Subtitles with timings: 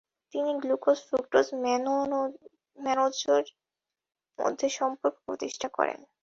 [0.33, 1.47] তিনি glucose, fructose
[1.49, 1.57] ও
[2.77, 3.45] ম্যানোজের
[4.39, 5.99] মধ্যে সম্পর্ক প্রতিষ্ঠা করেন।